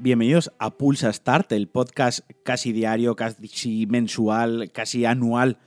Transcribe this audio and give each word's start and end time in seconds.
Bienvenidos 0.00 0.52
a 0.60 0.70
Pulsa 0.70 1.12
Start, 1.12 1.50
el 1.50 1.66
podcast 1.66 2.20
casi 2.44 2.70
diario, 2.70 3.16
casi 3.16 3.84
mensual, 3.88 4.70
casi 4.72 5.04
anual 5.04 5.58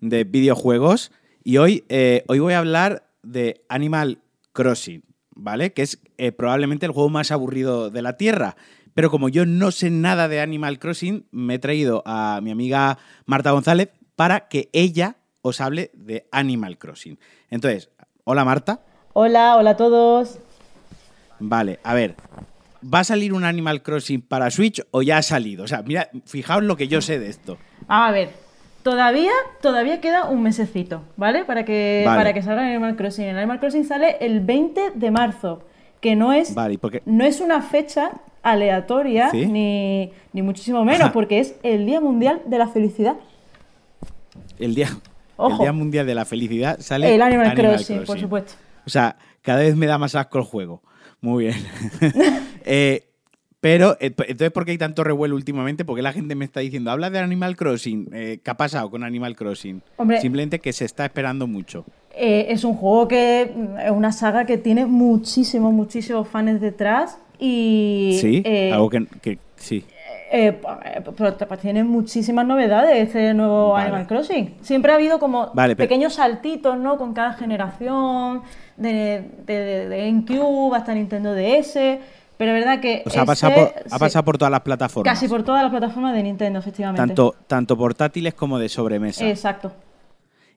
de 0.00 0.24
videojuegos. 0.24 1.12
Y 1.44 1.58
hoy, 1.58 1.84
eh, 1.90 2.24
hoy 2.26 2.38
voy 2.38 2.54
a 2.54 2.60
hablar 2.60 3.10
de 3.22 3.66
Animal 3.68 4.22
Crossing, 4.54 5.04
¿vale? 5.34 5.74
Que 5.74 5.82
es 5.82 6.00
eh, 6.16 6.32
probablemente 6.32 6.86
el 6.86 6.92
juego 6.92 7.10
más 7.10 7.30
aburrido 7.30 7.90
de 7.90 8.00
la 8.00 8.16
Tierra. 8.16 8.56
Pero 8.94 9.10
como 9.10 9.28
yo 9.28 9.44
no 9.44 9.70
sé 9.70 9.90
nada 9.90 10.26
de 10.26 10.40
Animal 10.40 10.78
Crossing, 10.78 11.26
me 11.30 11.56
he 11.56 11.58
traído 11.58 12.02
a 12.06 12.40
mi 12.42 12.52
amiga 12.52 12.96
Marta 13.26 13.50
González 13.50 13.90
para 14.14 14.48
que 14.48 14.70
ella 14.72 15.18
os 15.42 15.60
hable 15.60 15.90
de 15.92 16.26
Animal 16.32 16.78
Crossing. 16.78 17.18
Entonces, 17.50 17.90
hola 18.24 18.42
Marta. 18.42 18.80
Hola, 19.12 19.58
hola 19.58 19.70
a 19.72 19.76
todos. 19.76 20.38
Vale, 21.38 21.78
a 21.84 21.92
ver, 21.92 22.16
¿va 22.82 23.00
a 23.00 23.04
salir 23.04 23.32
un 23.32 23.44
Animal 23.44 23.82
Crossing 23.82 24.22
para 24.22 24.50
Switch 24.50 24.82
o 24.90 25.02
ya 25.02 25.18
ha 25.18 25.22
salido? 25.22 25.64
O 25.64 25.66
sea, 25.66 25.82
mira, 25.82 26.10
fijaos 26.24 26.62
lo 26.62 26.76
que 26.76 26.88
yo 26.88 27.00
sé 27.00 27.18
de 27.18 27.28
esto. 27.28 27.58
A 27.88 28.10
ver, 28.10 28.30
todavía, 28.82 29.32
todavía 29.60 30.00
queda 30.00 30.24
un 30.24 30.42
mesecito, 30.42 31.02
¿vale? 31.16 31.44
Para 31.44 31.64
que, 31.64 32.02
Vale. 32.06 32.18
para 32.18 32.32
que 32.32 32.42
salga 32.42 32.66
Animal 32.66 32.96
Crossing. 32.96 33.24
El 33.24 33.38
Animal 33.38 33.60
Crossing 33.60 33.84
sale 33.84 34.16
el 34.20 34.40
20 34.40 34.92
de 34.94 35.10
marzo, 35.10 35.64
que 36.00 36.14
no 36.14 36.32
es, 36.32 36.54
no 37.04 37.24
es 37.24 37.40
una 37.40 37.62
fecha 37.62 38.12
aleatoria, 38.42 39.30
¿Sí? 39.30 39.46
ni, 39.46 40.12
ni 40.32 40.42
muchísimo 40.42 40.84
menos, 40.84 41.10
porque 41.10 41.40
es 41.40 41.56
el 41.62 41.84
Día 41.84 42.00
Mundial 42.00 42.42
de 42.46 42.58
la 42.58 42.68
Felicidad. 42.68 43.16
El 44.58 44.74
día, 44.74 44.88
el 45.38 45.58
día 45.58 45.72
Mundial 45.72 46.06
de 46.06 46.14
la 46.14 46.24
Felicidad 46.24 46.78
sale 46.80 47.12
El 47.12 47.22
Animal, 47.22 47.54
Crossing, 47.54 48.04
por 48.04 48.18
supuesto. 48.20 48.52
O 48.86 48.90
sea, 48.90 49.16
cada 49.42 49.60
vez 49.60 49.74
me 49.74 49.86
da 49.86 49.98
más 49.98 50.14
asco 50.14 50.38
el 50.38 50.44
juego. 50.44 50.82
Muy 51.26 51.44
bien. 51.46 51.56
Eh, 52.68 53.04
pero, 53.60 53.92
eh, 54.00 54.12
entonces, 54.18 54.50
¿por 54.50 54.64
qué 54.64 54.72
hay 54.72 54.78
tanto 54.78 55.04
revuelo 55.04 55.36
últimamente? 55.36 55.84
Porque 55.84 56.02
la 56.02 56.12
gente 56.12 56.34
me 56.34 56.44
está 56.44 56.58
diciendo, 56.60 56.90
habla 56.90 57.10
de 57.10 57.20
Animal 57.20 57.54
Crossing. 57.56 58.08
Eh, 58.12 58.40
¿Qué 58.42 58.50
ha 58.50 58.56
pasado 58.56 58.90
con 58.90 59.04
Animal 59.04 59.36
Crossing? 59.36 59.82
Hombre. 59.96 60.20
Simplemente 60.20 60.58
que 60.58 60.72
se 60.72 60.84
está 60.84 61.04
esperando 61.04 61.46
mucho. 61.46 61.84
Eh, 62.16 62.46
es 62.50 62.64
un 62.64 62.74
juego 62.74 63.06
que 63.06 63.52
mm, 63.54 63.78
es 63.78 63.90
una 63.92 64.10
saga 64.10 64.46
que 64.46 64.58
tiene 64.58 64.84
muchísimos, 64.86 65.72
muchísimos 65.72 66.26
fans 66.28 66.60
detrás 66.60 67.18
y 67.38 68.18
Sí, 68.20 68.42
eh, 68.44 68.70
algo 68.72 68.90
que, 68.90 69.06
que- 69.22 69.38
sí. 69.56 69.84
Eh, 70.30 70.60
pero 71.16 71.36
pues 71.36 71.60
tiene 71.60 71.84
muchísimas 71.84 72.44
novedades 72.46 73.06
este 73.06 73.32
nuevo 73.32 73.72
Vale. 73.72 73.84
Animal 73.86 74.06
Crossing. 74.08 74.56
Siempre 74.60 74.90
ha 74.92 74.96
habido 74.96 75.18
como 75.20 75.50
Vale, 75.54 75.76
pequeños 75.76 76.14
saltitos, 76.14 76.76
¿no? 76.78 76.98
Con 76.98 77.14
cada 77.14 77.32
generación, 77.34 78.42
de, 78.76 79.24
de, 79.46 79.86
GameCube 79.88 80.76
hasta 80.76 80.94
Nintendo 80.94 81.32
DS, 81.34 81.74
pero 82.36 82.50
es 82.52 82.64
verdad 82.64 82.80
que 82.80 83.02
O 83.06 83.10
sea, 83.10 83.22
ha 83.22 83.24
este 83.24 83.26
pasado, 83.26 83.54
por, 83.54 83.62
ha 83.78 83.88
se- 83.88 83.98
pasado 83.98 84.24
por 84.24 84.38
todas 84.38 84.50
las 84.50 84.60
plataformas. 84.62 85.14
casi 85.14 85.28
por 85.28 85.42
todas 85.44 85.62
las 85.62 85.70
plataformas 85.70 86.14
de 86.14 86.22
Nintendo, 86.24 86.58
efectivamente. 86.58 87.06
tanto, 87.06 87.34
tanto 87.46 87.76
portátiles 87.76 88.34
como 88.34 88.58
de 88.58 88.68
sobremesa. 88.68 89.28
Exacto. 89.28 89.72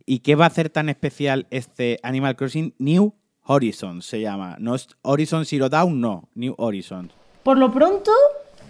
¿Y 0.05 0.19
qué 0.19 0.33
va 0.35 0.45
a 0.45 0.47
hacer 0.47 0.69
tan 0.71 0.89
especial 0.89 1.45
este 1.51 1.99
Animal 2.01 2.35
Crossing 2.35 2.73
New 2.79 3.13
Horizons? 3.45 4.05
Se 4.05 4.19
llama. 4.19 4.55
No 4.59 4.73
es 4.73 4.87
Horizon 5.03 5.45
Zero 5.45 5.69
Dawn, 5.69 6.01
no. 6.01 6.27
New 6.33 6.55
Horizons. 6.57 7.13
Por 7.43 7.57
lo 7.59 7.71
pronto, 7.71 8.11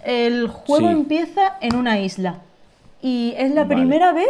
el 0.04 0.48
juego 0.48 0.88
Sí. 0.88 0.92
empieza 0.94 1.54
en 1.60 1.76
una 1.76 1.98
isla. 2.00 2.36
Y 3.02 3.34
es 3.36 3.50
la 3.52 3.62
Vale. 3.64 3.74
primera 3.76 4.12
vez 4.12 4.28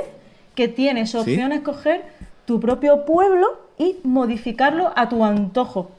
que 0.55 0.69
tienes 0.69 1.15
opción 1.15 1.53
a 1.53 1.57
escoger 1.57 2.03
tu 2.45 2.61
propio 2.61 3.05
pueblo 3.05 3.59
y 3.79 3.97
modificarlo 4.05 4.93
a 4.97 5.09
tu 5.09 5.25
antojo. 5.25 5.91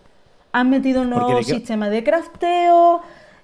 Han 0.54 0.70
metido 0.70 1.02
un 1.02 1.10
nuevo 1.10 1.36
de 1.36 1.44
sistema 1.44 1.90
de 1.90 2.04
crafteo. 2.04 3.02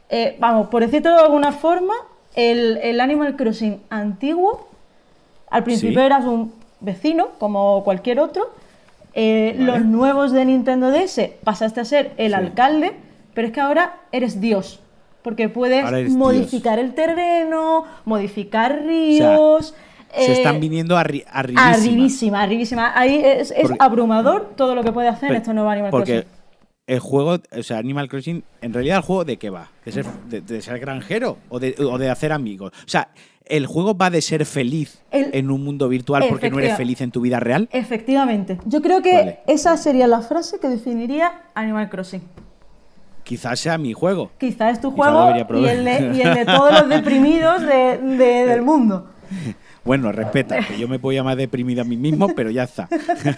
eh, 0.09 0.37
vamos, 0.39 0.67
por 0.67 0.81
decirlo 0.85 1.11
de 1.15 1.19
alguna 1.21 1.51
forma, 1.51 1.93
el, 2.35 2.77
el 2.77 3.01
Animal 3.01 3.35
Crossing 3.35 3.81
antiguo, 3.89 4.67
al 5.49 5.63
principio 5.65 5.99
Sí. 5.99 6.05
eras 6.05 6.23
un 6.25 6.53
vecino, 6.79 7.27
como 7.39 7.83
cualquier 7.83 8.19
otro. 8.21 8.49
eh, 9.13 9.55
Vale. 9.57 9.65
Los 9.71 9.81
nuevos 9.85 10.31
de 10.31 10.45
Nintendo 10.45 10.91
DS 10.91 11.33
pasaste 11.43 11.81
a 11.81 11.85
ser 11.85 12.13
el 12.17 12.29
Sí. 12.31 12.33
alcalde, 12.35 12.93
pero 13.33 13.47
es 13.47 13.53
que 13.53 13.59
ahora 13.59 13.95
eres 14.11 14.39
Dios. 14.39 14.79
Porque 15.23 15.49
puedes 15.49 16.11
modificar 16.11 16.79
el 16.79 16.93
terreno, 16.93 17.83
modificar 18.05 18.83
ríos. 18.85 19.73
Se 20.15 20.31
eh, 20.31 20.33
están 20.33 20.59
viniendo 20.61 20.97
arri 20.97 21.23
arribísima. 21.29 21.69
arribísima, 21.73 22.41
arribísima. 22.43 22.91
Ahí 22.97 23.21
es, 23.23 23.51
es 23.51 23.63
Porque- 23.63 23.75
abrumador 23.79 24.53
todo 24.55 24.73
lo 24.73 24.83
que 24.83 24.91
puede 24.93 25.09
hacer 25.09 25.27
Pero- 25.29 25.39
este 25.39 25.53
nuevo 25.53 25.69
Animal 25.69 25.91
Porque 25.91 26.21
Crossing. 26.23 26.31
el 26.87 26.99
juego, 26.99 27.37
o 27.51 27.63
sea, 27.63 27.77
Animal 27.77 28.07
Crossing, 28.07 28.43
en 28.61 28.73
realidad 28.73 28.97
el 28.97 29.03
juego 29.03 29.25
de 29.25 29.37
qué 29.37 29.49
va? 29.49 29.69
¿De 29.83 29.91
ser, 29.91 30.05
de, 30.29 30.39
de 30.41 30.61
ser 30.61 30.79
granjero 30.79 31.37
o 31.49 31.59
de, 31.59 31.75
o 31.79 31.97
de 31.97 32.09
hacer 32.09 32.31
amigos? 32.31 32.71
O 32.85 32.87
sea, 32.89 33.09
¿el 33.45 33.65
juego 33.65 33.97
va 33.97 34.09
de 34.09 34.21
ser 34.21 34.45
feliz 34.45 35.03
El- 35.11 35.29
en 35.33 35.51
un 35.51 35.61
mundo 35.65 35.89
virtual 35.89 36.23
porque 36.29 36.49
no 36.49 36.59
eres 36.59 36.77
feliz 36.77 37.01
en 37.01 37.11
tu 37.11 37.19
vida 37.19 37.41
real? 37.41 37.67
Efectivamente. 37.73 38.59
Yo 38.65 38.81
creo 38.81 39.01
que 39.01 39.13
Vale. 39.13 39.39
esa 39.45 39.75
sería 39.75 40.07
la 40.07 40.21
frase 40.21 40.57
que 40.59 40.69
definiría 40.69 41.41
Animal 41.53 41.89
Crossing. 41.89 42.21
Quizás 43.27 43.59
sea 43.59 43.77
mi 43.77 43.91
juego. 43.93 44.31
Quizás 44.39 44.73
es 44.73 44.81
tu 44.81 44.91
juego 44.91 45.31
y 45.35 45.65
el, 45.67 45.83
de, 45.83 46.11
y 46.15 46.21
el 46.21 46.33
de 46.33 46.45
todos 46.53 46.71
los 46.79 46.87
deprimidos 46.89 47.61
de- 47.61 47.97
de- 47.97 48.45
del 48.47 48.61
mundo. 48.61 49.09
Bueno, 49.83 50.11
respeta, 50.13 50.59
que 50.65 50.77
yo 50.77 50.87
me 50.87 50.97
puedo 50.99 51.15
llamar 51.15 51.35
deprimido 51.37 51.81
a 51.81 51.85
mí 51.85 51.97
mismo, 51.97 52.27
pero 52.35 52.49
ya 52.51 52.63
está. 52.63 52.87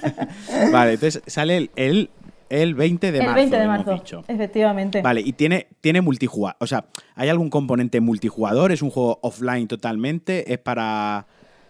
vale, 0.71 0.93
entonces 0.93 1.21
sale 1.27 1.57
el, 1.57 1.71
el, 1.75 2.09
el 2.49 2.75
20 2.75 3.11
de 3.11 3.17
el 3.19 3.23
marzo. 3.25 3.35
20 3.35 3.57
de 3.57 3.63
hemos 3.63 3.77
marzo, 3.77 3.93
dicho. 3.93 4.23
efectivamente. 4.27 5.01
Vale, 5.01 5.21
y 5.21 5.33
tiene, 5.33 5.67
tiene 5.81 6.01
multijugador. 6.01 6.55
O 6.59 6.67
sea, 6.67 6.85
¿hay 7.15 7.29
algún 7.29 7.49
componente 7.49 7.99
multijugador? 8.01 8.71
¿Es 8.71 8.81
un 8.81 8.89
juego 8.91 9.19
offline 9.21 9.67
totalmente? 9.67 10.51
¿Es 10.51 10.59
para. 10.59 11.25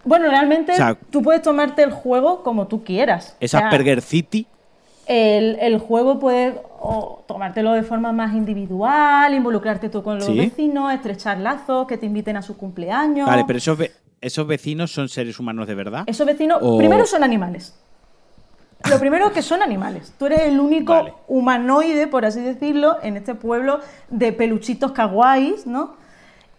Bueno, 0.06 0.30
realmente 0.30 0.72
O 0.74 0.75
sea- 0.75 0.97
tú 1.09 1.22
puedes 1.22 1.41
tomarte 1.41 1.84
el 1.84 1.91
juego 1.91 2.44
como 2.44 2.68
tú 2.68 2.84
quieras. 2.84 3.36
¿Es 3.40 3.53
O 3.53 3.57
sea, 3.57 3.68
Asperger 3.68 4.01
City? 4.01 4.47
El, 5.09 5.57
el 5.59 5.79
juego 5.79 6.19
puedes 6.19 6.53
o 6.79 7.23
tomártelo 7.27 7.73
de 7.73 7.81
forma 7.81 8.11
más 8.13 8.33
individual, 8.35 9.33
involucrarte 9.33 9.89
tú 9.89 10.03
con 10.03 10.17
los 10.17 10.25
Sí. 10.27 10.37
vecinos, 10.37 10.93
estrechar 10.93 11.39
lazos, 11.39 11.87
que 11.87 11.97
te 11.97 12.05
inviten 12.05 12.37
a 12.37 12.43
su 12.43 12.55
cumpleaños. 12.55 13.27
Vale, 13.27 13.43
pero 13.47 13.57
esos, 13.57 13.75
ve- 13.75 13.91
esos 14.21 14.45
vecinos 14.45 14.91
son 14.91 15.09
seres 15.09 15.39
humanos 15.39 15.67
de 15.67 15.73
verdad. 15.73 16.03
Esos 16.05 16.27
vecinos, 16.27 16.59
O- 16.61 16.77
primero 16.77 17.07
son 17.07 17.23
animales. 17.23 17.73
Lo 18.89 18.97
primero 18.99 19.25
es 19.27 19.33
que 19.33 19.41
son 19.41 19.61
animales. 19.61 20.13
Tú 20.19 20.27
eres 20.27 20.41
el 20.43 20.59
único 20.59 20.93
Vale. 20.93 21.13
humanoide, 21.27 22.05
por 22.07 22.23
así 22.23 22.39
decirlo, 22.41 22.97
en 23.01 23.17
este 23.17 23.33
pueblo 23.35 23.79
de 24.09 24.31
peluchitos 24.31 24.91
kawaiis, 24.93 25.65
¿no? 25.65 25.95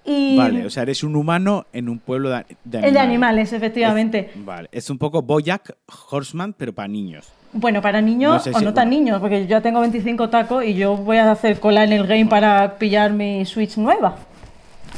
Y 0.05 0.37
Vale, 0.37 0.65
o 0.67 0.71
sea, 0.71 0.83
eres 0.85 1.05
un 1.05 1.15
humano 1.15 1.67
en 1.73 1.89
un 1.89 1.99
pueblo 1.99 2.31
de, 2.31 2.45
de 2.65 2.79
el 2.81 2.95
de 2.95 3.01
animales, 3.01 3.53
efectivamente. 3.53 4.31
Es- 4.35 4.45
vale, 4.45 4.69
es 4.73 4.89
un 4.91 4.99
poco 4.99 5.21
Bojack 5.23 5.77
Horseman, 6.11 6.55
pero 6.55 6.73
para 6.73 6.89
niños. 6.89 7.29
Bueno, 7.53 7.83
para 7.83 8.01
niños 8.01 8.33
No 8.33 8.39
sé 8.41 8.51
o 8.57 8.61
no 8.61 8.73
tan 8.73 8.89
niños, 8.91 9.21
porque 9.21 9.43
yo 9.43 9.47
ya 9.49 9.61
tengo 9.61 9.81
25 9.81 10.31
tacos 10.31 10.65
y 10.65 10.75
yo 10.75 10.97
voy 10.97 11.17
a 11.19 11.31
hacer 11.31 11.59
cola 11.61 11.85
en 11.85 11.93
el 11.93 12.07
game 12.07 12.27
para 12.27 12.79
pillar 12.79 13.13
mi 13.13 13.45
Switch 13.45 13.77
nueva. 13.77 14.17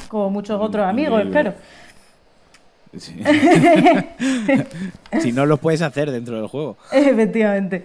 Como 0.09 0.31
muchos 0.31 0.61
otros 0.61 0.87
amigos, 0.87 1.25
Increíble. 1.25 1.51
espero. 1.51 1.73
Sí. 2.99 3.23
si 5.21 5.33
no 5.33 5.47
lo 5.47 5.57
puedes 5.57 5.83
hacer 5.83 6.11
dentro 6.11 6.37
del 6.37 6.47
juego. 6.47 6.77
Efectivamente. 6.93 7.85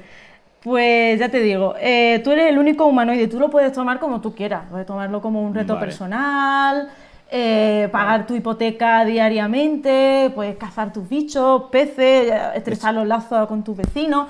Pues 0.61 1.17
ya 1.19 1.29
te 1.29 1.39
digo, 1.39 1.75
eh, 1.79 2.19
tú 2.23 2.31
eres 2.31 2.49
el 2.49 2.57
único 2.57 2.85
humanoide, 2.85 3.27
tú 3.27 3.39
lo 3.39 3.49
puedes 3.49 3.71
tomar 3.71 3.99
como 3.99 4.19
tú 4.19 4.35
quieras, 4.35 4.63
puedes 4.69 4.85
tomarlo 4.85 5.21
como 5.21 5.41
un 5.41 5.53
reto 5.55 5.75
Vale. 5.75 5.85
personal, 5.85 6.89
eh, 7.29 7.89
pagar 7.91 8.25
tu 8.25 8.35
hipoteca 8.35 9.03
diariamente, 9.05 10.31
puedes 10.33 10.55
cazar 10.57 10.93
tus 10.93 11.07
bichos, 11.09 11.63
peces, 11.71 12.31
estrechar 12.55 12.93
los 12.93 13.05
lazos 13.07 13.47
con 13.47 13.63
tus 13.63 13.75
vecinos, 13.77 14.27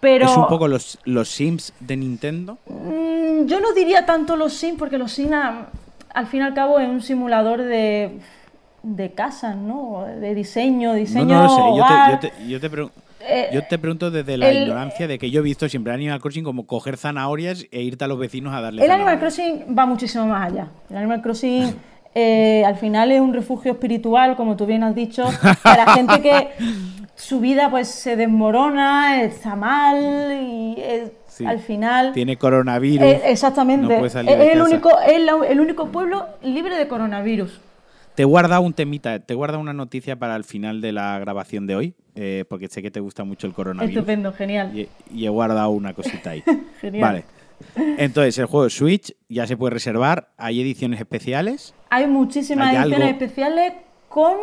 pero 0.00 0.26
Es 0.26 0.36
un 0.36 0.46
poco 0.48 0.68
los, 0.68 0.98
los 1.04 1.28
Sims 1.28 1.72
de 1.80 1.96
Nintendo. 1.96 2.58
mm, 2.66 3.46
yo 3.46 3.60
no 3.60 3.72
diría 3.72 4.04
tanto 4.04 4.36
los 4.36 4.52
Sims, 4.52 4.78
porque 4.78 4.98
los 4.98 5.12
Sims 5.12 5.32
a- 5.32 5.66
al 6.12 6.26
fin 6.26 6.40
y 6.40 6.44
al 6.44 6.54
cabo 6.54 6.78
es 6.78 6.88
un 6.88 7.00
simulador 7.02 7.62
de, 7.62 8.18
de 8.82 9.12
casas, 9.12 9.56
¿no? 9.56 10.04
De 10.20 10.34
diseño, 10.34 10.92
diseño, 10.94 11.24
no, 11.24 11.34
no 11.34 11.42
lo 11.44 11.48
sé. 11.48 11.62
Yo 11.78 11.86
te, 11.86 12.10
yo 12.10 12.18
te- 12.36 12.48
yo 12.48 12.60
te 12.60 12.70
pregun- 12.70 12.90
Eh, 13.26 13.48
yo 13.54 13.62
te 13.66 13.78
pregunto 13.78 14.10
desde 14.10 14.36
la 14.36 14.50
el- 14.50 14.64
ignorancia 14.64 15.08
de 15.08 15.18
que 15.18 15.30
yo 15.30 15.40
he 15.40 15.42
visto 15.42 15.66
siempre 15.68 15.94
Animal 15.94 16.20
Crossing 16.20 16.44
como 16.44 16.66
coger 16.66 16.98
zanahorias 16.98 17.66
e 17.72 17.80
irte 17.80 18.04
a 18.04 18.06
los 18.08 18.18
vecinos 18.18 18.52
a 18.54 18.60
darle 18.60 18.84
El 18.84 18.90
Animal. 18.90 19.18
Crossing 19.18 19.74
va 19.76 19.86
muchísimo 19.86 20.26
más 20.26 20.52
allá. 20.52 20.68
El 20.90 20.98
Animal 20.98 21.22
Crossing 21.22 21.74
eh, 22.14 22.62
al 22.64 22.76
final 22.76 23.10
es 23.12 23.20
un 23.20 23.34
refugio 23.34 23.72
espiritual, 23.72 24.36
como 24.36 24.56
tú 24.56 24.66
bien 24.66 24.82
has 24.84 24.94
dicho, 24.94 25.24
para 25.62 25.92
gente 25.94 26.20
que 26.22 26.48
su 27.16 27.40
vida 27.40 27.70
pues 27.70 27.88
se 27.88 28.16
desmorona, 28.16 29.22
está 29.22 29.56
mal 29.56 30.32
y 30.42 30.76
Sí. 31.26 31.44
al 31.44 31.58
final... 31.58 32.12
Tiene 32.12 32.36
coronavirus. 32.36 33.04
Eh, 33.08 33.22
exactamente. 33.26 33.98
no 33.98 34.06
es 34.06 34.14
el 34.14 34.62
único, 34.62 34.90
es 35.00 35.20
la- 35.20 35.44
el 35.48 35.58
único 35.58 35.88
pueblo 35.88 36.26
libre 36.42 36.76
de 36.76 36.86
coronavirus. 36.86 37.60
Te 38.14 38.22
he 38.22 38.24
guardado 38.24 38.62
un 38.62 38.72
temita, 38.72 39.18
te 39.18 39.32
he 39.32 39.36
guardado 39.36 39.60
una 39.60 39.72
noticia 39.72 40.14
para 40.14 40.36
el 40.36 40.44
final 40.44 40.80
de 40.80 40.92
la 40.92 41.18
grabación 41.18 41.66
de 41.66 41.74
hoy, 41.74 41.94
eh, 42.14 42.44
porque 42.48 42.68
sé 42.68 42.80
que 42.82 42.92
te 42.92 43.00
gusta 43.00 43.24
mucho 43.24 43.48
el 43.48 43.52
coronavirus. 43.52 43.96
Estupendo, 43.96 44.32
genial. 44.32 44.70
Y, 44.78 44.88
y 45.12 45.26
he 45.26 45.28
guardado 45.28 45.70
una 45.70 45.92
cosita 45.94 46.30
ahí. 46.30 46.44
Genial. 46.80 47.02
Vale. 47.02 47.24
Entonces, 47.76 48.38
el 48.38 48.46
juego 48.46 48.68
Switch 48.70 49.14
ya 49.28 49.46
se 49.46 49.56
puede 49.56 49.74
reservar. 49.74 50.28
¿Hay 50.36 50.60
ediciones 50.60 51.00
especiales? 51.00 51.74
Hay 51.90 52.06
muchísimas 52.06 52.68
¿Hay 52.70 52.76
ediciones 52.76 53.00
algo? 53.08 53.10
especiales 53.24 53.72
con 54.08 54.34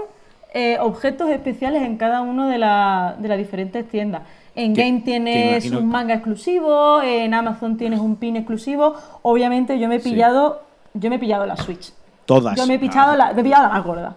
eh, 0.54 0.78
objetos 0.80 1.30
especiales 1.30 1.82
en 1.84 1.98
cada 1.98 2.22
una 2.22 2.50
de, 2.50 2.58
la- 2.58 3.16
de 3.20 3.28
las 3.28 3.38
diferentes 3.38 3.88
tiendas. 3.88 4.24
En 4.56 4.74
Game 4.74 5.02
tienes 5.06 5.64
imagino- 5.66 5.80
un 5.80 5.88
manga 5.88 6.14
exclusivo, 6.14 7.02
en 7.02 7.34
Amazon 7.34 7.78
tienes 7.78 8.00
un 8.02 8.18
pin 8.18 8.36
exclusivo. 8.36 8.96
Obviamente 9.22 9.80
yo 9.80 9.88
me 9.88 9.96
he 9.96 10.00
Sí. 10.02 10.10
pillado, 10.12 10.62
yo 10.94 11.10
me 11.10 11.16
he 11.16 11.20
pillado 11.20 11.46
la 11.46 11.56
Switch. 11.56 11.94
Todas. 12.26 12.58
Yo 12.58 12.68
me 12.68 12.74
he 12.76 12.80
pillado 12.80 13.14
Ah, 13.14 13.16
la, 13.18 13.34
me 13.34 13.40
he 13.42 13.44
pillado 13.46 13.64
la 13.64 13.70
más 13.70 13.84
gorda. 13.86 14.16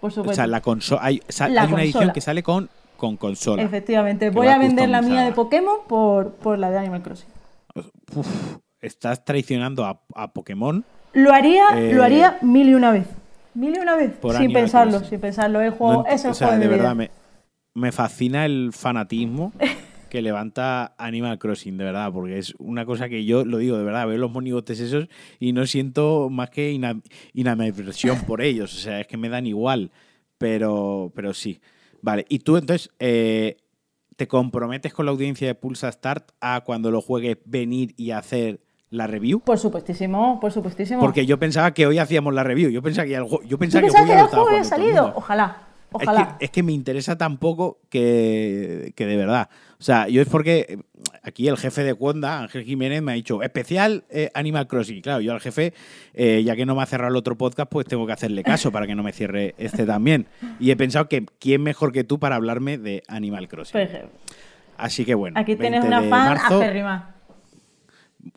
Por 0.00 0.08
O 0.08 0.10
supuesto. 0.10 0.36
sea, 0.36 0.46
la 0.46 0.62
consola. 0.62 1.02
Hay, 1.04 1.20
sa- 1.28 1.48
La 1.48 1.62
hay 1.62 1.72
una 1.72 1.82
edición 1.82 2.10
que 2.12 2.22
sale 2.22 2.42
con, 2.42 2.70
con 2.96 3.18
consola. 3.18 3.62
Efectivamente. 3.62 4.30
Voy 4.30 4.46
a 4.48 4.56
vender 4.56 4.88
la 4.88 5.02
mía 5.02 5.22
de 5.24 5.32
Pokémon 5.32 5.76
por, 5.86 6.30
por 6.32 6.58
la 6.58 6.70
de 6.70 6.78
Animal 6.78 7.02
Crossing. 7.02 7.28
Uf, 8.14 8.56
estás 8.80 9.24
traicionando 9.24 9.84
a, 9.84 10.02
a 10.14 10.32
Pokémon. 10.32 10.84
Lo 11.12 11.32
haría, 11.32 11.64
Eh, 11.76 11.92
lo 11.94 12.02
haría 12.02 12.38
mil 12.42 12.68
y 12.68 12.74
una 12.74 12.90
vez. 12.92 13.06
Mil 13.54 13.74
y 13.76 13.78
una 13.78 13.96
vez. 13.96 14.12
Por 14.18 14.36
Sin 14.36 14.52
pensarlo, 14.52 15.00
sin 15.00 15.20
pensarlo. 15.20 15.60
El 15.60 15.70
juego, 15.70 16.02
No 16.02 16.06
es 16.06 16.24
el 16.24 16.30
o 16.30 16.34
sea, 16.34 16.48
juego 16.48 16.62
de, 16.62 16.68
verdad, 16.68 16.94
me, 16.94 17.10
me 17.74 17.90
fascina 17.92 18.44
el 18.46 18.70
fanatismo 18.72 19.52
que 20.08 20.22
levanta 20.22 20.94
Animal 20.98 21.38
Crossing, 21.38 21.76
de 21.76 21.84
verdad, 21.84 22.12
porque 22.12 22.38
es 22.38 22.54
una 22.58 22.84
cosa 22.84 23.08
que 23.08 23.24
yo 23.24 23.44
lo 23.44 23.58
digo, 23.58 23.76
de 23.78 23.84
verdad, 23.84 24.06
veo 24.06 24.18
los 24.18 24.30
monigotes 24.32 24.80
esos 24.80 25.08
y 25.38 25.52
no 25.52 25.66
siento 25.66 26.28
más 26.30 26.50
que 26.50 26.70
ina- 26.72 27.00
inaniversión 27.32 28.20
por 28.22 28.40
ellos. 28.42 28.74
O 28.74 28.78
sea, 28.78 29.00
es 29.00 29.06
que 29.06 29.16
me 29.16 29.28
dan 29.28 29.46
igual. 29.46 29.90
Pero, 30.38 31.12
pero 31.14 31.34
sí. 31.34 31.60
Vale, 32.02 32.24
y 32.28 32.38
tú 32.38 32.56
entonces 32.56 32.90
eh, 32.98 33.58
te 34.20 34.28
comprometes 34.28 34.92
con 34.92 35.06
la 35.06 35.12
audiencia 35.12 35.46
de 35.46 35.54
Pulsa 35.54 35.90
Start 35.90 36.32
a 36.42 36.60
cuando 36.60 36.90
lo 36.90 37.00
juegues 37.00 37.38
venir 37.46 37.94
y 37.96 38.10
hacer 38.10 38.60
la 38.90 39.06
review. 39.06 39.40
Por 39.40 39.58
supuestísimo, 39.58 40.38
por 40.40 40.52
supuestísimo. 40.52 41.00
Porque 41.00 41.24
yo 41.24 41.38
pensaba 41.38 41.72
que 41.72 41.86
hoy 41.86 41.98
hacíamos 41.98 42.34
la 42.34 42.44
review. 42.44 42.68
Yo 42.68 42.82
pensaba 42.82 43.06
que 43.06 43.12
ya 43.12 43.16
el 43.16 43.24
juego, 43.24 43.42
yo 43.44 43.56
¿Tú 43.56 43.60
pensaba 43.60 43.86
que, 43.86 43.90
hoy 43.90 44.06
que 44.08 44.12
el 44.12 44.26
juego 44.26 44.48
había 44.48 44.64
salido? 44.64 45.04
mundo. 45.04 45.18
Ojalá, 45.92 46.20
Es 46.20 46.26
que, 46.38 46.44
es 46.44 46.50
que 46.50 46.62
me 46.62 46.72
interesa 46.72 47.18
tan 47.18 47.38
poco 47.38 47.80
que, 47.88 48.92
que 48.96 49.06
de 49.06 49.16
verdad. 49.16 49.48
O 49.78 49.82
sea, 49.82 50.08
yo 50.08 50.20
es 50.20 50.28
porque 50.28 50.66
eh, 50.68 50.78
aquí 51.22 51.48
el 51.48 51.56
jefe 51.56 51.82
de 51.82 51.94
Cuonda, 51.94 52.40
Ángel 52.42 52.64
Jiménez, 52.64 53.02
me 53.02 53.12
ha 53.12 53.14
dicho 53.14 53.42
especial 53.42 54.04
eh, 54.10 54.30
Animal 54.34 54.66
Crossing. 54.66 54.98
Y 54.98 55.02
Claro, 55.02 55.20
yo 55.20 55.32
al 55.32 55.40
jefe, 55.40 55.72
eh, 56.12 56.42
ya 56.44 56.54
que 56.54 56.66
no 56.66 56.74
me 56.74 56.82
ha 56.82 56.86
cerrado 56.86 57.10
el 57.10 57.16
otro 57.16 57.38
podcast, 57.38 57.70
pues 57.70 57.86
tengo 57.86 58.06
que 58.06 58.12
hacerle 58.12 58.42
caso 58.42 58.70
para 58.70 58.86
que 58.86 58.94
no 58.94 59.02
me 59.02 59.12
cierre 59.12 59.54
este 59.56 59.86
también. 59.86 60.26
Y 60.58 60.70
he 60.70 60.76
pensado 60.76 61.08
que 61.08 61.24
quién 61.38 61.62
mejor 61.62 61.92
que 61.92 62.04
tú 62.04 62.18
para 62.18 62.36
hablarme 62.36 62.76
de 62.76 63.02
Animal 63.08 63.48
Crossing. 63.48 63.80
Ejemplo, 63.80 64.10
Así 64.76 65.04
que 65.04 65.14
bueno. 65.14 65.38
Aquí 65.38 65.56
tienes 65.56 65.80
20 65.80 65.86
una 65.88 66.00
fan 66.00 66.28
marzo, 66.28 66.60
acérrima. 66.60 67.14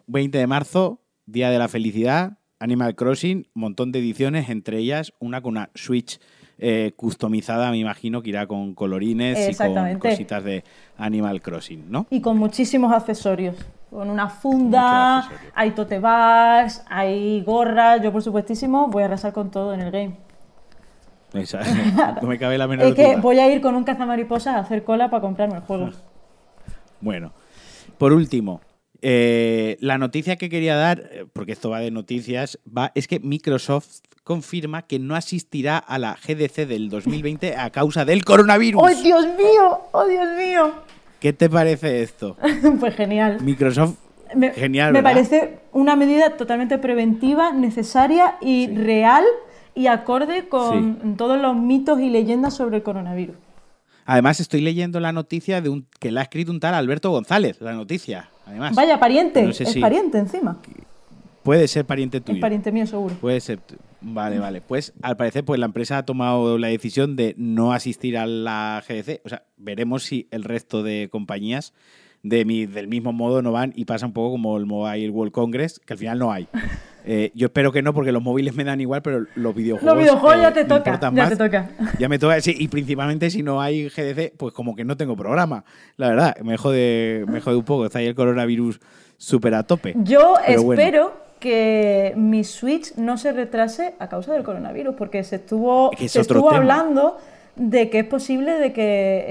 20 0.08 0.38
de 0.38 0.48
marzo, 0.48 1.02
Día 1.26 1.50
de 1.50 1.60
la 1.60 1.68
Felicidad, 1.68 2.38
Animal 2.60 2.96
Crossing, 2.96 3.48
montón 3.54 3.92
de 3.92 4.00
ediciones, 4.00 4.48
entre 4.48 4.78
ellas 4.78 5.14
una 5.20 5.42
con 5.42 5.52
una 5.52 5.70
Switch 5.76 6.20
eh, 6.60 6.94
customizada, 6.96 7.72
me 7.72 7.78
imagino 7.78 8.22
que 8.22 8.30
irá 8.30 8.48
con 8.48 8.74
colorines 8.74 9.50
y 9.50 9.56
con 9.56 10.00
cositas 10.00 10.44
de 10.44 10.64
Animal 10.98 11.42
Crossing, 11.42 11.92
¿no? 11.92 12.08
Y 12.10 12.22
con 12.22 12.38
muchísimos 12.38 12.92
accesorios. 12.94 13.56
Con 13.90 14.10
una 14.10 14.28
funda, 14.28 15.30
hay 15.54 15.72
tote 15.72 16.00
bags, 16.00 16.84
hay 16.90 17.42
gorras. 17.42 18.02
Yo, 18.02 18.12
por 18.12 18.24
supuestísimo, 18.24 18.88
voy 18.88 19.04
a 19.04 19.06
arrasar 19.06 19.34
con 19.34 19.52
todo 19.52 19.74
en 19.74 19.82
el 19.82 19.92
game. 19.92 20.18
No 22.22 22.28
me 22.28 22.38
cabe 22.38 22.58
la 22.58 22.68
menor 22.68 22.88
Es 22.88 22.96
que 22.96 23.08
duda. 23.14 23.22
voy 23.22 23.40
a 23.40 23.52
ir 23.52 23.62
con 23.62 23.76
un 23.76 23.84
cazamariposas 23.84 24.56
a 24.56 24.60
hacer 24.60 24.84
cola 24.84 25.10
para 25.10 25.22
comprarme 25.22 25.56
el 25.56 25.62
juego. 25.62 25.90
Bueno, 27.02 27.34
por 27.98 28.14
último, 28.14 28.62
eh, 29.06 29.76
la 29.82 29.98
noticia 29.98 30.38
que 30.38 30.50
quería 30.50 30.76
dar, 30.78 31.10
eh, 31.12 31.26
porque 31.34 31.52
esto 31.52 31.70
va 31.70 31.80
de 31.80 31.92
noticias, 31.92 32.58
va, 32.66 32.94
es 32.96 33.10
que 33.10 33.20
Microsoft 33.20 34.00
confirma 34.24 34.84
que 34.84 34.98
no 34.98 35.16
asistirá 35.16 35.78
a 35.78 36.00
la 36.00 36.16
GDC 36.16 36.66
del 36.66 36.90
2020 36.90 37.58
a 37.58 37.70
causa 37.70 38.06
del 38.06 38.24
coronavirus. 38.24 38.82
¡Oh, 38.82 39.02
Dios 39.04 39.26
mío! 39.38 39.82
¡Oh, 39.92 40.08
Dios 40.08 40.28
mío! 40.38 40.72
¿Qué 41.20 41.34
te 41.34 41.50
parece 41.50 42.02
esto? 42.02 42.38
pues 42.80 42.96
genial. 42.96 43.40
Microsoft, 43.42 43.96
Me, 44.36 44.52
genial, 44.52 44.94
me 44.94 45.04
parece 45.04 45.60
una 45.74 45.98
medida 45.98 46.38
totalmente 46.38 46.78
preventiva, 46.78 47.52
necesaria 47.52 48.38
y 48.42 48.68
Sí. 48.68 48.76
real 48.78 49.26
y 49.76 49.88
acorde 49.88 50.48
con 50.48 51.18
todos 51.18 51.42
los 51.42 51.58
mitos 51.58 52.00
y 52.00 52.10
leyendas 52.10 52.54
sobre 52.54 52.78
el 52.78 52.84
coronavirus. 52.84 53.36
Además, 54.06 54.40
estoy 54.40 54.62
leyendo 54.62 55.00
la 55.00 55.12
noticia 55.14 55.62
de 55.62 55.70
un 55.70 55.86
que 56.00 56.12
la 56.12 56.22
ha 56.22 56.24
escrito 56.24 56.52
un 56.52 56.60
tal 56.60 56.74
Alberto 56.74 57.10
González, 57.12 57.60
la 57.62 57.74
noticia. 57.74 58.30
Además, 58.46 58.76
Vaya, 58.76 59.00
pariente, 59.00 59.44
No 59.44 59.54
sé 59.54 59.64
es 59.64 59.72
si- 59.72 59.80
pariente 59.80 60.18
encima. 60.18 60.60
puede 61.44 61.68
ser 61.68 61.86
pariente 61.86 62.20
tuyo. 62.22 62.38
Es 62.38 62.42
pariente 62.42 62.72
mío 62.72 62.86
seguro. 62.88 63.16
Puede 63.16 63.40
ser. 63.40 63.60
Vale, 64.02 64.38
vale. 64.40 64.60
Pues 64.60 64.94
al 65.02 65.16
parecer, 65.16 65.46
pues 65.46 65.60
la 65.60 65.66
empresa 65.66 65.98
ha 66.00 66.06
tomado 66.06 66.58
la 66.58 66.68
decisión 66.68 67.16
de 67.16 67.36
no 67.38 67.72
asistir 67.72 68.18
a 68.18 68.26
la 68.26 68.84
GDC. 68.86 69.22
O 69.24 69.30
sea, 69.30 69.44
veremos 69.58 70.04
si 70.04 70.28
el 70.32 70.44
resto 70.44 70.84
de 70.84 71.08
compañías 71.10 71.74
de 72.22 72.44
mi, 72.46 72.66
del 72.66 72.88
mismo 72.90 73.14
modo 73.14 73.42
no 73.42 73.52
van 73.54 73.72
y 73.76 73.86
pasa 73.86 74.06
un 74.06 74.12
poco 74.14 74.32
como 74.32 74.58
el 74.58 74.66
Mobile 74.66 75.10
World 75.10 75.32
Congress, 75.34 75.80
que 75.86 75.94
al 75.94 76.00
final 76.00 76.20
no 76.20 76.32
hay. 76.34 76.48
Eh, 77.06 77.32
yo 77.36 77.48
espero 77.48 77.72
que 77.72 77.82
no, 77.82 77.94
porque 77.94 78.12
los 78.12 78.22
móviles 78.24 78.56
me 78.56 78.64
dan 78.64 78.80
igual, 78.80 79.02
pero 79.02 79.26
los 79.36 79.54
videojuegos. 79.56 79.94
Los 79.96 80.04
videojuegos 80.04 80.38
eh, 80.38 80.42
ya 80.42 80.54
te 80.54 80.64
me 80.64 80.70
toca, 80.70 80.78
importan 80.92 81.16
ya 81.16 81.22
más. 81.24 81.30
te 81.32 81.36
toca. 81.38 81.70
Ya 82.00 82.10
me 82.10 82.20
toca, 82.20 82.40
sí, 82.42 82.56
y 82.58 82.68
principalmente 82.70 83.30
si 83.30 83.44
no 83.44 83.62
hay 83.62 83.90
GDC, 83.90 84.34
pues 84.38 84.54
como 84.54 84.76
que 84.76 84.86
no 84.86 84.96
tengo 84.96 85.16
programa. 85.18 85.66
La 85.98 86.08
verdad, 86.10 86.38
me 86.44 86.56
jode, 86.58 87.26
me 87.28 87.42
jode 87.42 87.58
un 87.58 87.66
poco. 87.66 87.86
Está 87.86 88.00
ahí 88.00 88.08
el 88.08 88.16
coronavirus 88.16 88.80
súper 89.18 89.54
a 89.56 89.64
tope. 89.64 89.94
Yo 89.98 90.36
Pero 90.46 90.64
bueno. 90.64 90.82
espero 90.82 91.14
que 91.40 92.14
mi 92.16 92.46
Switch 92.46 92.96
no 92.96 93.18
se 93.18 93.34
retrase 93.34 93.96
a 94.00 94.08
causa 94.08 94.32
del 94.34 94.44
coronavirus, 94.44 94.96
porque 94.96 95.24
se 95.26 95.36
estuvo, 95.38 95.92
Es 95.92 96.00
que 96.00 96.06
es 96.06 96.12
se 96.14 96.22
estuvo 96.22 96.48
tema. 96.50 96.62
hablando 96.62 97.18
de 97.58 97.90
que 97.90 98.00
es 98.00 98.06
posible 98.06 98.54
de 98.54 98.72
que 98.72 99.26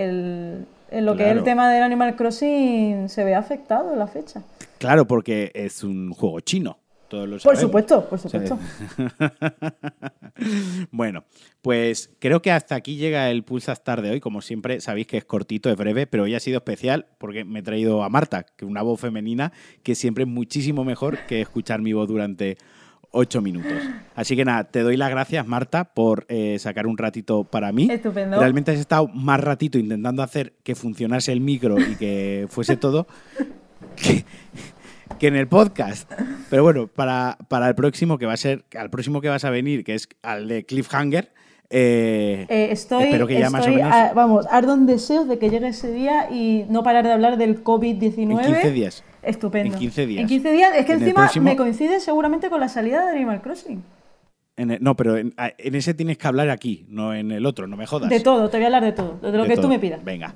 el, 0.90 1.04
lo 1.06 1.16
que 1.16 1.24
es 1.30 1.32
el 1.36 1.42
tema 1.42 1.72
del 1.72 1.82
Animal 1.82 2.16
Crossing 2.16 3.08
se 3.08 3.24
vea 3.24 3.38
afectado 3.38 3.94
en 3.94 3.98
la 3.98 4.06
fecha. 4.06 4.42
Claro, 4.76 5.06
porque 5.06 5.50
es 5.54 5.82
un 5.82 6.12
juego 6.12 6.40
chino. 6.40 6.76
Todos 7.12 7.28
lo 7.28 7.36
Por 7.36 7.58
supuesto, 7.58 8.08
por 8.08 8.18
supuesto. 8.18 8.58
bueno, 10.90 11.24
pues 11.60 12.10
creo 12.18 12.40
que 12.40 12.50
hasta 12.50 12.74
aquí 12.74 12.96
llega 12.96 13.28
el 13.28 13.44
Pulsa 13.44 13.72
Star 13.72 14.00
de 14.00 14.12
hoy. 14.12 14.20
Como 14.20 14.40
siempre, 14.40 14.80
sabéis 14.80 15.08
que 15.08 15.18
es 15.18 15.24
cortito, 15.26 15.68
es 15.68 15.76
breve, 15.76 16.06
pero 16.06 16.22
hoy 16.22 16.34
ha 16.34 16.40
sido 16.40 16.56
especial 16.56 17.04
porque 17.18 17.44
me 17.44 17.58
he 17.58 17.62
traído 17.62 18.02
a 18.02 18.08
Marta, 18.08 18.44
que 18.44 18.64
es 18.64 18.70
una 18.70 18.80
voz 18.80 18.98
femenina 18.98 19.52
que 19.82 19.94
siempre 19.94 20.24
es 20.24 20.30
muchísimo 20.30 20.84
mejor 20.84 21.18
que 21.26 21.42
escuchar 21.42 21.82
mi 21.82 21.92
voz 21.92 22.08
durante 22.08 22.56
ocho 23.10 23.42
minutos. 23.42 23.74
Así 24.14 24.34
que 24.34 24.46
nada, 24.46 24.64
te 24.64 24.80
doy 24.80 24.96
las 24.96 25.10
gracias, 25.10 25.46
Marta, 25.46 25.92
por 25.92 26.24
eh, 26.30 26.58
sacar 26.58 26.86
un 26.86 26.96
ratito 26.96 27.44
para 27.44 27.72
mí. 27.72 27.88
Estupendo. 27.90 28.40
Realmente 28.40 28.70
has 28.70 28.78
estado 28.78 29.08
más 29.08 29.38
ratito 29.38 29.76
intentando 29.76 30.22
hacer 30.22 30.54
que 30.62 30.74
funcionase 30.74 31.30
el 31.30 31.42
micro 31.42 31.78
y 31.78 31.94
que 31.96 32.46
fuese 32.48 32.78
todo 32.78 33.06
que, 33.96 34.24
que 35.18 35.26
en 35.26 35.36
el 35.36 35.46
podcast. 35.46 36.10
Pero 36.52 36.64
bueno, 36.64 36.86
para, 36.86 37.38
para 37.48 37.66
el 37.66 37.74
próximo 37.74 38.18
que 38.18 38.26
va 38.26 38.34
a 38.34 38.36
ser, 38.36 38.66
al 38.78 38.90
próximo 38.90 39.22
que 39.22 39.30
vas 39.30 39.42
a 39.46 39.48
venir, 39.48 39.84
que 39.84 39.94
es 39.94 40.06
al 40.22 40.48
de 40.48 40.66
Cliffhanger, 40.66 41.32
eh, 41.70 42.44
Eh, 42.50 42.68
estoy, 42.70 43.04
espero 43.04 43.26
que 43.26 43.38
ya 43.40 43.48
más 43.48 43.66
o 43.66 43.70
menos 43.70 43.90
vamos, 44.14 44.46
ardo 44.50 44.74
en 44.74 44.84
deseos 44.84 45.26
de 45.28 45.38
que 45.38 45.48
llegue 45.48 45.68
ese 45.68 45.90
día 45.90 46.28
y 46.30 46.66
no 46.68 46.82
parar 46.82 47.04
de 47.06 47.12
hablar 47.12 47.38
del 47.38 47.64
COVID-19. 47.64 48.32
en 48.44 48.52
15 48.52 48.70
días. 48.70 49.02
Estupendo. 49.22 49.72
En 49.72 49.78
15 49.80 50.06
días. 50.06 50.20
En 50.20 50.26
15 50.28 50.52
días, 50.52 50.72
es 50.76 50.84
que 50.84 50.92
En 50.92 50.98
encima 51.02 51.20
próximo- 51.22 51.44
me 51.46 51.56
coincide 51.56 52.00
seguramente 52.00 52.50
con 52.50 52.60
la 52.60 52.68
salida 52.68 53.06
de 53.06 53.12
Animal 53.16 53.40
Crossing. 53.40 53.82
En 54.58 54.72
el- 54.72 54.82
no, 54.82 54.94
pero 54.94 55.16
en, 55.16 55.32
ese 55.56 55.94
tienes 55.94 56.18
que 56.18 56.28
hablar 56.28 56.50
aquí, 56.50 56.84
no 56.90 57.14
en 57.14 57.30
el 57.32 57.46
otro, 57.46 57.66
no 57.66 57.78
me 57.78 57.86
jodas. 57.86 58.10
De 58.10 58.20
todo, 58.20 58.50
te 58.50 58.58
voy 58.58 58.64
a 58.64 58.66
hablar 58.66 58.84
de 58.84 58.92
todo, 58.92 59.18
de 59.22 59.32
lo 59.38 59.44
De 59.44 59.48
que 59.48 59.54
todo. 59.54 59.62
tú 59.62 59.68
me 59.70 59.78
pidas. 59.78 60.04
Venga. 60.04 60.34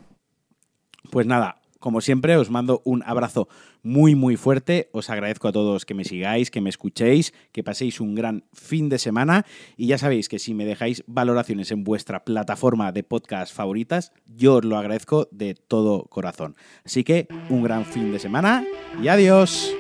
Pues 1.11 1.27
nada, 1.27 1.61
como 1.87 2.01
siempre, 2.01 2.37
os 2.37 2.51
mando 2.51 2.83
un 2.85 3.05
abrazo 3.07 3.47
muy, 3.85 4.17
muy 4.17 4.35
fuerte. 4.35 4.89
Os 4.91 5.09
agradezco 5.09 5.47
a 5.47 5.53
todos 5.53 5.87
que 5.87 5.95
me 5.95 6.03
sigáis, 6.03 6.51
que 6.51 6.61
me 6.61 6.69
escuchéis, 6.69 7.33
que 7.53 7.63
paséis 7.63 8.01
un 8.01 8.17
gran 8.17 8.43
fin 8.53 8.89
de 8.89 8.99
semana. 8.99 9.47
Y 9.77 9.87
ya 9.87 9.97
sabéis 9.97 10.29
que 10.29 10.41
si 10.41 10.53
me 10.53 10.65
dejáis 10.65 11.05
valoraciones 11.07 11.71
en 11.71 11.85
vuestra 11.85 12.25
plataforma 12.25 12.91
de 12.91 13.05
podcast 13.05 13.55
favoritas, 13.55 14.11
yo 14.27 14.57
os 14.57 14.65
lo 14.65 14.79
agradezco 14.79 15.29
de 15.31 15.55
todo 15.55 16.07
corazón. 16.07 16.57
Así 16.85 17.05
que 17.05 17.29
un 17.51 17.63
gran 17.63 17.85
fin 17.85 18.11
de 18.11 18.19
semana 18.19 18.65
y 19.01 19.07
adiós. 19.07 19.73